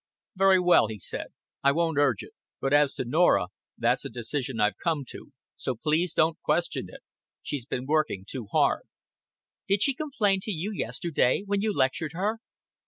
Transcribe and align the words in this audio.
"Very 0.35 0.59
well," 0.59 0.87
he 0.87 0.97
said, 0.97 1.27
"I 1.61 1.71
won't 1.73 1.99
urge 1.99 2.23
it. 2.23 2.31
But 2.59 2.73
as 2.73 2.91
to 2.95 3.05
Norah, 3.05 3.49
that's 3.77 4.03
a 4.03 4.09
decision 4.09 4.59
I've 4.59 4.79
come 4.83 5.05
to; 5.09 5.29
so 5.57 5.75
please 5.75 6.15
don't 6.15 6.41
question 6.41 6.87
it. 6.89 7.01
She's 7.43 7.67
been 7.67 7.85
working 7.85 8.25
too 8.27 8.47
hard" 8.51 8.87
"Did 9.67 9.83
she 9.83 9.93
complain 9.93 10.39
to 10.41 10.51
you 10.51 10.71
yesterday, 10.71 11.43
when 11.45 11.61
you 11.61 11.71
lectured 11.71 12.13
her?" 12.13 12.39